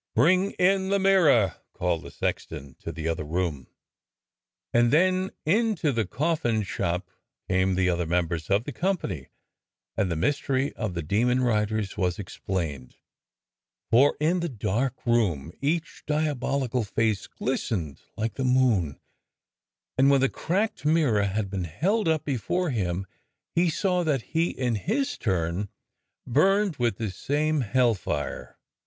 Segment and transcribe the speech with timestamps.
[0.15, 3.67] "Bring in the mirror!" called the sexton to the other room.
[4.73, 7.07] And then into the coffin shop
[7.47, 9.27] came the other members of the company,
[9.95, 12.95] and the mystery of the demon riders was explained,
[13.91, 18.99] for in the dark room each diabolical face glistened like the moon,
[19.99, 23.05] and when the cracked mirror had been held up before him
[23.53, 25.69] he saw that he in his turn
[26.25, 28.57] burned with the same hell fire.